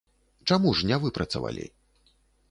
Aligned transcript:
Чаму 0.51 0.71
ж 0.79 0.87
не 0.91 0.97
выпрацавалі? 1.03 1.67